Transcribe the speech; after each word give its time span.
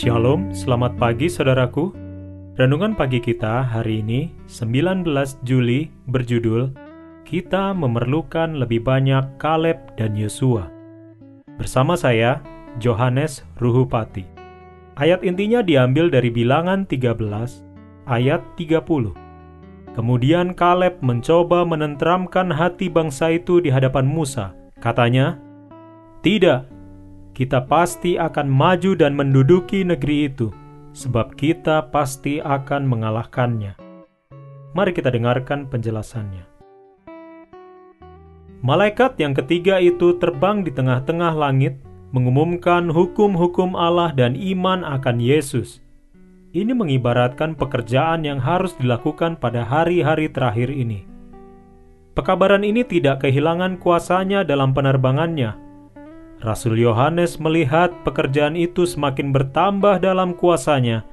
Shalom, 0.00 0.48
selamat 0.56 0.96
pagi 0.96 1.28
saudaraku. 1.28 1.92
Renungan 2.56 2.96
pagi 2.96 3.20
kita 3.20 3.60
hari 3.60 4.00
ini, 4.00 4.32
19 4.48 5.04
Juli, 5.44 5.92
berjudul 6.08 6.72
Kita 7.28 7.76
Memerlukan 7.76 8.56
Lebih 8.56 8.80
Banyak 8.80 9.36
Kaleb 9.36 9.76
dan 10.00 10.16
Yosua. 10.16 10.72
Bersama 11.60 12.00
saya, 12.00 12.40
Johannes 12.80 13.44
Ruhupati. 13.60 14.24
Ayat 14.96 15.20
intinya 15.20 15.60
diambil 15.60 16.08
dari 16.08 16.32
bilangan 16.32 16.88
13, 16.88 17.60
ayat 18.08 18.40
30. 18.56 18.80
Kemudian 19.92 20.56
Kaleb 20.56 20.96
mencoba 21.04 21.68
menenteramkan 21.68 22.48
hati 22.48 22.88
bangsa 22.88 23.36
itu 23.36 23.60
di 23.60 23.68
hadapan 23.68 24.08
Musa. 24.08 24.56
Katanya, 24.80 25.36
Tidak, 26.24 26.79
kita 27.40 27.64
pasti 27.64 28.20
akan 28.20 28.52
maju 28.52 28.92
dan 28.92 29.16
menduduki 29.16 29.80
negeri 29.80 30.28
itu, 30.28 30.52
sebab 30.92 31.32
kita 31.40 31.88
pasti 31.88 32.36
akan 32.36 32.84
mengalahkannya. 32.84 33.80
Mari 34.76 34.92
kita 34.92 35.08
dengarkan 35.08 35.64
penjelasannya. 35.64 36.44
Malaikat 38.60 39.16
yang 39.16 39.32
ketiga 39.32 39.80
itu 39.80 40.20
terbang 40.20 40.60
di 40.60 40.68
tengah-tengah 40.68 41.32
langit, 41.32 41.80
mengumumkan 42.12 42.92
hukum-hukum 42.92 43.72
Allah 43.72 44.12
dan 44.12 44.36
iman 44.36 44.84
akan 44.84 45.16
Yesus. 45.16 45.80
Ini 46.52 46.76
mengibaratkan 46.76 47.56
pekerjaan 47.56 48.20
yang 48.20 48.36
harus 48.36 48.76
dilakukan 48.76 49.40
pada 49.40 49.64
hari-hari 49.64 50.28
terakhir 50.28 50.68
ini. 50.68 51.08
Pekabaran 52.12 52.68
ini 52.68 52.84
tidak 52.84 53.24
kehilangan 53.24 53.80
kuasanya 53.80 54.44
dalam 54.44 54.76
penerbangannya, 54.76 55.69
Rasul 56.40 56.80
Yohanes 56.80 57.36
melihat 57.36 57.92
pekerjaan 58.00 58.56
itu 58.56 58.88
semakin 58.88 59.28
bertambah 59.28 60.00
dalam 60.00 60.32
kuasanya, 60.32 61.04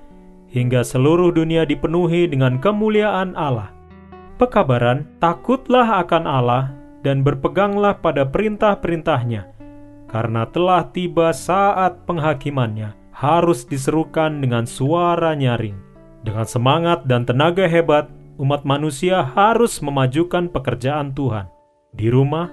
hingga 0.48 0.88
seluruh 0.88 1.36
dunia 1.36 1.68
dipenuhi 1.68 2.32
dengan 2.32 2.64
kemuliaan 2.64 3.36
Allah. 3.36 3.76
Pekabaran, 4.40 5.04
takutlah 5.20 6.00
akan 6.00 6.24
Allah 6.24 6.72
dan 7.04 7.28
berpeganglah 7.28 8.00
pada 8.00 8.24
perintah-perintahnya, 8.24 9.52
karena 10.08 10.48
telah 10.48 10.88
tiba 10.96 11.36
saat 11.36 12.08
penghakimannya 12.08 12.96
harus 13.12 13.68
diserukan 13.68 14.40
dengan 14.40 14.64
suara 14.64 15.36
nyaring. 15.36 15.76
Dengan 16.24 16.48
semangat 16.48 17.04
dan 17.04 17.28
tenaga 17.28 17.68
hebat, 17.68 18.08
umat 18.40 18.64
manusia 18.64 19.28
harus 19.36 19.84
memajukan 19.84 20.48
pekerjaan 20.48 21.12
Tuhan. 21.12 21.52
Di 21.92 22.08
rumah, 22.08 22.48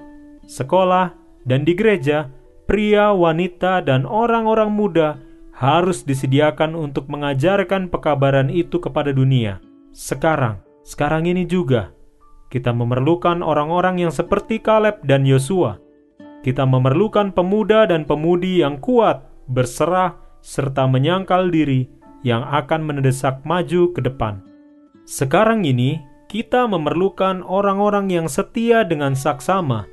sekolah, 0.48 1.14
dan 1.44 1.62
di 1.68 1.76
gereja, 1.76 2.32
pria, 2.64 3.12
wanita, 3.12 3.84
dan 3.84 4.04
orang-orang 4.08 4.72
muda 4.72 5.20
harus 5.54 6.02
disediakan 6.02 6.74
untuk 6.74 7.06
mengajarkan 7.06 7.86
pekabaran 7.86 8.50
itu 8.50 8.82
kepada 8.82 9.14
dunia. 9.14 9.62
Sekarang, 9.94 10.58
sekarang 10.82 11.30
ini 11.30 11.46
juga, 11.46 11.94
kita 12.50 12.74
memerlukan 12.74 13.40
orang-orang 13.40 14.02
yang 14.02 14.12
seperti 14.12 14.58
Kaleb 14.58 15.02
dan 15.06 15.22
Yosua. 15.22 15.78
Kita 16.42 16.66
memerlukan 16.68 17.32
pemuda 17.32 17.88
dan 17.88 18.04
pemudi 18.04 18.60
yang 18.60 18.82
kuat, 18.82 19.24
berserah, 19.48 20.18
serta 20.44 20.84
menyangkal 20.84 21.48
diri 21.48 21.88
yang 22.20 22.44
akan 22.44 22.84
mendesak 22.84 23.40
maju 23.48 23.94
ke 23.96 24.00
depan. 24.04 24.44
Sekarang 25.08 25.64
ini, 25.64 26.04
kita 26.28 26.66
memerlukan 26.66 27.46
orang-orang 27.46 28.10
yang 28.10 28.26
setia 28.26 28.82
dengan 28.82 29.14
saksama, 29.14 29.86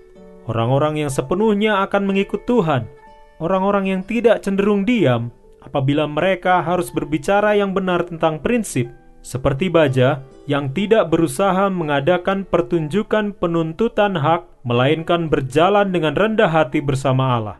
Orang-orang 0.49 1.05
yang 1.05 1.11
sepenuhnya 1.13 1.85
akan 1.85 2.09
mengikut 2.09 2.49
Tuhan, 2.49 2.89
orang-orang 3.37 3.93
yang 3.93 4.01
tidak 4.01 4.41
cenderung 4.41 4.85
diam 4.85 5.29
apabila 5.61 6.09
mereka 6.09 6.65
harus 6.65 6.89
berbicara 6.89 7.53
yang 7.53 7.77
benar 7.77 8.01
tentang 8.09 8.41
prinsip, 8.41 8.89
seperti 9.21 9.69
baja 9.69 10.25
yang 10.49 10.73
tidak 10.73 11.13
berusaha 11.13 11.69
mengadakan 11.69 12.41
pertunjukan 12.41 13.37
penuntutan 13.37 14.17
hak, 14.17 14.49
melainkan 14.65 15.29
berjalan 15.29 15.93
dengan 15.93 16.17
rendah 16.17 16.49
hati 16.49 16.81
bersama 16.81 17.37
Allah. 17.37 17.57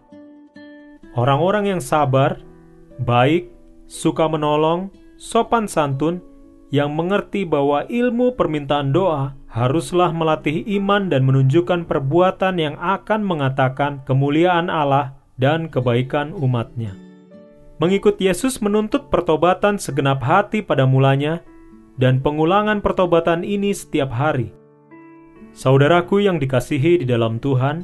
Orang-orang 1.13 1.77
yang 1.77 1.81
sabar, 1.83 2.41
baik, 2.97 3.53
suka 3.85 4.25
menolong, 4.25 4.89
sopan 5.21 5.69
santun, 5.69 6.23
yang 6.71 6.95
mengerti 6.95 7.43
bahwa 7.43 7.83
ilmu 7.91 8.33
permintaan 8.39 8.95
doa 8.95 9.35
haruslah 9.51 10.15
melatih 10.15 10.63
iman 10.79 11.11
dan 11.11 11.27
menunjukkan 11.27 11.83
perbuatan 11.83 12.55
yang 12.55 12.75
akan 12.79 13.21
mengatakan 13.27 13.99
kemuliaan 14.07 14.71
Allah 14.71 15.19
dan 15.35 15.67
kebaikan 15.67 16.31
umatnya. 16.31 16.95
Mengikut 17.83 18.15
Yesus 18.23 18.63
menuntut 18.63 19.11
pertobatan 19.11 19.75
segenap 19.75 20.23
hati 20.23 20.63
pada 20.63 20.87
mulanya 20.87 21.43
dan 21.99 22.23
pengulangan 22.23 22.79
pertobatan 22.79 23.43
ini 23.43 23.75
setiap 23.75 24.07
hari. 24.15 24.55
Saudaraku 25.51 26.23
yang 26.23 26.39
dikasihi 26.39 27.03
di 27.03 27.05
dalam 27.09 27.35
Tuhan, 27.43 27.83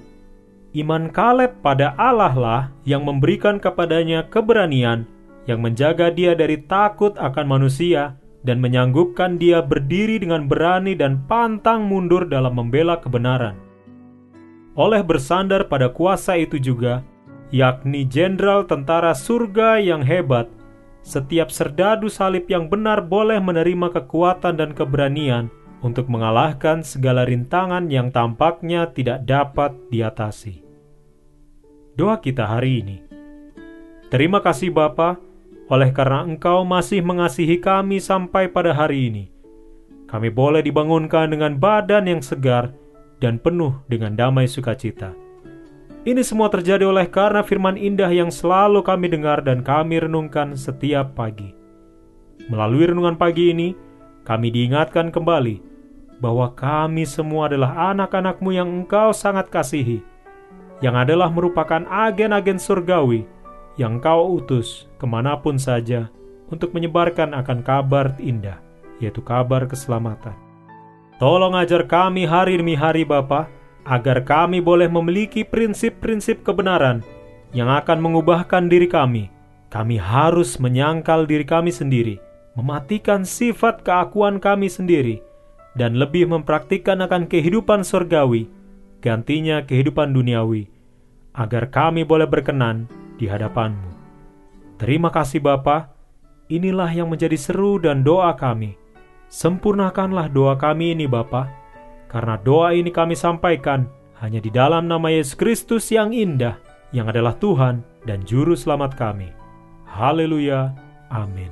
iman 0.79 1.11
Kaleb 1.11 1.59
pada 1.59 1.91
Allah 1.99 2.31
lah 2.31 2.61
yang 2.87 3.03
memberikan 3.03 3.59
kepadanya 3.59 4.31
keberanian 4.31 5.03
yang 5.49 5.59
menjaga 5.59 6.07
dia 6.13 6.35
dari 6.37 6.63
takut 6.63 7.15
akan 7.19 7.45
manusia 7.47 8.15
dan 8.47 8.63
menyanggupkan 8.63 9.35
dia 9.35 9.59
berdiri 9.59 10.23
dengan 10.23 10.47
berani 10.47 10.95
dan 10.95 11.27
pantang 11.27 11.83
mundur 11.83 12.23
dalam 12.23 12.55
membela 12.55 12.95
kebenaran. 12.95 13.59
Oleh 14.79 15.03
bersandar 15.03 15.67
pada 15.67 15.91
kuasa 15.91 16.39
itu 16.39 16.55
juga, 16.55 17.03
yakni 17.51 18.07
jenderal 18.07 18.63
tentara 18.63 19.11
surga 19.11 19.83
yang 19.83 19.99
hebat, 19.99 20.47
setiap 21.03 21.51
serdadu 21.51 22.07
salib 22.07 22.47
yang 22.47 22.71
benar 22.71 23.03
boleh 23.03 23.43
menerima 23.43 23.91
kekuatan 23.91 24.55
dan 24.55 24.71
keberanian 24.71 25.51
untuk 25.83 26.07
mengalahkan 26.07 26.81
segala 26.81 27.27
rintangan 27.27 27.91
yang 27.91 28.09
tampaknya 28.09 28.89
tidak 28.95 29.27
dapat 29.27 29.75
diatasi. 29.91 30.63
Doa 31.97 32.21
kita 32.21 32.45
hari 32.45 32.85
ini. 32.85 32.97
Terima 34.07 34.39
kasih 34.39 34.71
Bapak 34.71 35.26
oleh 35.67 35.91
karena 35.91 36.23
Engkau 36.23 36.63
masih 36.63 37.03
mengasihi 37.03 37.59
kami 37.59 37.99
sampai 37.99 38.47
pada 38.47 38.71
hari 38.71 39.11
ini. 39.11 39.25
Kami 40.07 40.31
boleh 40.31 40.63
dibangunkan 40.63 41.27
dengan 41.27 41.59
badan 41.59 42.07
yang 42.07 42.23
segar 42.23 42.71
dan 43.19 43.35
penuh 43.35 43.75
dengan 43.91 44.15
damai 44.15 44.47
sukacita. 44.47 45.11
Ini 46.07 46.23
semua 46.23 46.47
terjadi 46.47 46.87
oleh 46.87 47.03
karena 47.11 47.43
firman 47.43 47.75
indah 47.75 48.07
yang 48.07 48.31
selalu 48.31 48.79
kami 48.79 49.11
dengar 49.11 49.43
dan 49.43 49.59
kami 49.59 49.99
renungkan 49.99 50.55
setiap 50.55 51.11
pagi. 51.19 51.51
Melalui 52.47 52.87
renungan 52.87 53.19
pagi 53.19 53.51
ini, 53.51 53.75
kami 54.23 54.47
diingatkan 54.47 55.11
kembali 55.11 55.59
bahwa 56.23 56.55
kami 56.55 57.03
semua 57.03 57.51
adalah 57.51 57.91
anak-anakmu 57.91 58.55
yang 58.55 58.71
engkau 58.71 59.11
sangat 59.11 59.51
kasihi, 59.51 59.99
yang 60.79 60.95
adalah 60.95 61.27
merupakan 61.27 61.83
agen-agen 61.91 62.55
surgawi 62.55 63.27
yang 63.77 64.01
kau 64.01 64.41
utus 64.41 64.89
ke 64.97 65.05
mana 65.05 65.37
pun 65.37 65.61
saja 65.61 66.09
untuk 66.49 66.73
menyebarkan 66.73 67.37
akan 67.37 67.61
kabar 67.61 68.17
indah, 68.17 68.57
yaitu 68.97 69.21
kabar 69.21 69.69
keselamatan. 69.69 70.33
Tolong 71.21 71.53
ajar 71.57 71.85
kami 71.85 72.25
hari 72.29 72.57
demi 72.61 72.77
hari 72.77 73.05
Bapa, 73.05 73.49
agar 73.87 74.21
kami 74.21 74.59
boleh 74.59 74.91
memiliki 74.91 75.47
prinsip-prinsip 75.47 76.43
kebenaran 76.43 77.01
yang 77.55 77.71
akan 77.71 78.03
mengubahkan 78.03 78.67
diri 78.67 78.85
kami. 78.85 79.31
Kami 79.71 79.99
harus 79.99 80.59
menyangkal 80.59 81.27
diri 81.27 81.43
kami 81.43 81.71
sendiri, 81.71 82.19
mematikan 82.55 83.23
sifat 83.23 83.83
keakuan 83.83 84.39
kami 84.39 84.67
sendiri, 84.71 85.19
dan 85.75 85.99
lebih 85.99 86.27
mempraktikkan 86.27 86.99
akan 87.03 87.27
kehidupan 87.27 87.83
surgawi, 87.83 88.47
gantinya 89.03 89.61
kehidupan 89.63 90.15
duniawi, 90.15 90.71
agar 91.35 91.69
kami 91.69 92.07
boleh 92.07 92.25
berkenan 92.25 92.87
di 93.17 93.25
hadapanmu. 93.25 93.91
Terima 94.77 95.09
kasih 95.09 95.41
Bapa, 95.41 95.91
inilah 96.47 96.89
yang 96.93 97.09
menjadi 97.09 97.35
seru 97.35 97.81
dan 97.81 98.05
doa 98.05 98.37
kami. 98.37 98.77
Sempurnakanlah 99.27 100.31
doa 100.31 100.55
kami 100.55 100.95
ini 100.95 101.09
Bapa, 101.09 101.49
karena 102.07 102.39
doa 102.39 102.71
ini 102.71 102.93
kami 102.93 103.17
sampaikan 103.17 103.89
hanya 104.21 104.39
di 104.39 104.47
dalam 104.47 104.87
nama 104.87 105.11
Yesus 105.11 105.35
Kristus 105.35 105.89
yang 105.91 106.15
indah. 106.15 106.57
yang 106.95 107.11
adalah 107.11 107.35
Tuhan 107.35 107.83
dan 108.07 108.23
Juru 108.23 108.55
Selamat 108.55 108.95
kami. 108.95 109.27
Haleluya! 109.83 110.71
Amin. 111.11 111.51